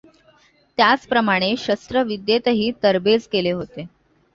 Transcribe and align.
त्याच 0.77 1.05
प्रमाणे 1.07 1.53
शस्त्र 1.57 2.03
विद्येतही 2.03 2.71
तरबेज 2.83 3.27
केले 3.27 3.51
होते. 3.51 3.85